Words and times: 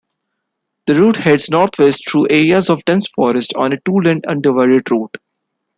The 0.87 0.95
route 0.95 1.17
heads 1.17 1.51
northwest 1.51 2.09
through 2.09 2.29
areas 2.31 2.71
of 2.71 2.83
dense 2.85 3.07
forest 3.07 3.53
on 3.55 3.71
a 3.71 3.79
two-lane 3.85 4.21
undivided 4.27 4.89
road. 4.89 5.11